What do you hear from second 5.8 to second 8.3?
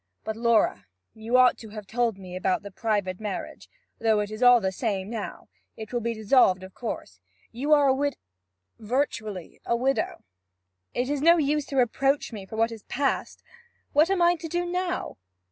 will be dissolved, of course. You are a wid